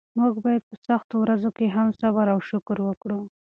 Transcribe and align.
موږ 0.19 0.33
باید 0.45 0.63
په 0.69 0.75
سختو 0.87 1.15
ورځو 1.19 1.49
کې 1.57 1.65
هم 1.75 1.87
صبر 2.01 2.25
او 2.33 2.39
شکر 2.49 2.77
وکړو. 2.83 3.19